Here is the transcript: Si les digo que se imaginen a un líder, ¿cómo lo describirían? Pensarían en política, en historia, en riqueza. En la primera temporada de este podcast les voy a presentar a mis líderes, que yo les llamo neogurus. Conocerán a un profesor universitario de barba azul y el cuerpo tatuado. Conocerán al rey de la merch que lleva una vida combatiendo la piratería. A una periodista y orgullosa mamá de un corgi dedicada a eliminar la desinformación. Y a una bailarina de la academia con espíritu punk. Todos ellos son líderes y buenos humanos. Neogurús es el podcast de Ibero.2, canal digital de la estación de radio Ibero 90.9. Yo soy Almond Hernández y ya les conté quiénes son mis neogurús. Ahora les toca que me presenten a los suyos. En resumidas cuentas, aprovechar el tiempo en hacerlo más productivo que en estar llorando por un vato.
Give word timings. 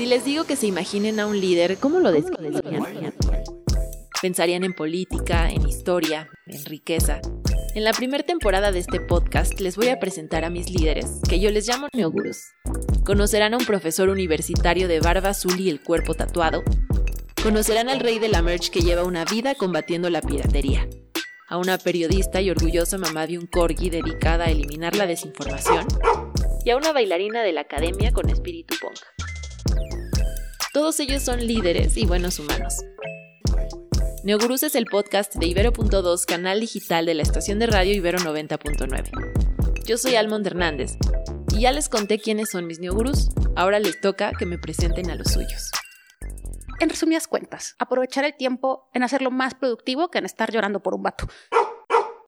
Si 0.00 0.06
les 0.06 0.24
digo 0.24 0.44
que 0.44 0.56
se 0.56 0.66
imaginen 0.66 1.20
a 1.20 1.26
un 1.26 1.38
líder, 1.38 1.76
¿cómo 1.76 2.00
lo 2.00 2.10
describirían? 2.10 3.12
Pensarían 4.22 4.64
en 4.64 4.72
política, 4.72 5.50
en 5.50 5.68
historia, 5.68 6.30
en 6.46 6.64
riqueza. 6.64 7.20
En 7.74 7.84
la 7.84 7.92
primera 7.92 8.24
temporada 8.24 8.72
de 8.72 8.78
este 8.78 8.98
podcast 8.98 9.60
les 9.60 9.76
voy 9.76 9.88
a 9.88 10.00
presentar 10.00 10.46
a 10.46 10.48
mis 10.48 10.70
líderes, 10.70 11.20
que 11.28 11.38
yo 11.38 11.50
les 11.50 11.68
llamo 11.68 11.88
neogurus. 11.92 12.38
Conocerán 13.04 13.52
a 13.52 13.58
un 13.58 13.66
profesor 13.66 14.08
universitario 14.08 14.88
de 14.88 15.00
barba 15.00 15.28
azul 15.28 15.60
y 15.60 15.68
el 15.68 15.82
cuerpo 15.82 16.14
tatuado. 16.14 16.62
Conocerán 17.42 17.90
al 17.90 18.00
rey 18.00 18.18
de 18.18 18.30
la 18.30 18.40
merch 18.40 18.70
que 18.70 18.80
lleva 18.80 19.04
una 19.04 19.26
vida 19.26 19.54
combatiendo 19.54 20.08
la 20.08 20.22
piratería. 20.22 20.88
A 21.46 21.58
una 21.58 21.76
periodista 21.76 22.40
y 22.40 22.48
orgullosa 22.48 22.96
mamá 22.96 23.26
de 23.26 23.36
un 23.36 23.46
corgi 23.46 23.90
dedicada 23.90 24.46
a 24.46 24.50
eliminar 24.50 24.96
la 24.96 25.06
desinformación. 25.06 25.86
Y 26.64 26.70
a 26.70 26.78
una 26.78 26.92
bailarina 26.92 27.42
de 27.42 27.52
la 27.52 27.60
academia 27.60 28.12
con 28.12 28.30
espíritu 28.30 28.76
punk. 28.80 28.96
Todos 30.72 31.00
ellos 31.00 31.24
son 31.24 31.44
líderes 31.44 31.96
y 31.96 32.06
buenos 32.06 32.38
humanos. 32.38 32.84
Neogurús 34.22 34.62
es 34.62 34.76
el 34.76 34.86
podcast 34.86 35.34
de 35.34 35.48
Ibero.2, 35.48 36.24
canal 36.24 36.60
digital 36.60 37.06
de 37.06 37.14
la 37.14 37.22
estación 37.22 37.58
de 37.58 37.66
radio 37.66 37.92
Ibero 37.92 38.20
90.9. 38.20 39.84
Yo 39.84 39.98
soy 39.98 40.14
Almond 40.14 40.46
Hernández 40.46 40.92
y 41.52 41.62
ya 41.62 41.72
les 41.72 41.88
conté 41.88 42.20
quiénes 42.20 42.50
son 42.50 42.68
mis 42.68 42.78
neogurús. 42.78 43.30
Ahora 43.56 43.80
les 43.80 44.00
toca 44.00 44.30
que 44.38 44.46
me 44.46 44.58
presenten 44.58 45.10
a 45.10 45.16
los 45.16 45.32
suyos. 45.32 45.72
En 46.78 46.88
resumidas 46.88 47.26
cuentas, 47.26 47.74
aprovechar 47.80 48.24
el 48.24 48.36
tiempo 48.36 48.88
en 48.94 49.02
hacerlo 49.02 49.32
más 49.32 49.54
productivo 49.54 50.08
que 50.08 50.18
en 50.18 50.24
estar 50.24 50.52
llorando 50.52 50.80
por 50.84 50.94
un 50.94 51.02
vato. 51.02 51.26